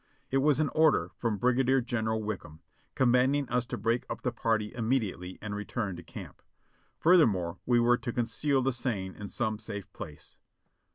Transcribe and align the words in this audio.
It 0.31 0.39
was 0.39 0.59
an 0.59 0.69
order 0.69 1.11
from 1.15 1.37
Brigadier 1.37 1.79
General 1.79 2.23
Wickham, 2.23 2.61
commanding 2.95 3.47
us 3.49 3.67
to 3.67 3.77
break 3.77 4.03
up 4.09 4.23
the 4.23 4.31
party 4.31 4.73
immediately 4.73 5.37
and 5.43 5.55
return 5.55 5.95
to 5.95 6.01
camp. 6.01 6.41
Futhermore, 6.99 7.59
we 7.67 7.79
were 7.79 7.97
to 7.99 8.11
conceal 8.11 8.63
the 8.63 8.73
seine 8.73 9.13
in 9.15 9.27
some 9.27 9.59
safe 9.59 9.93
place. 9.93 10.37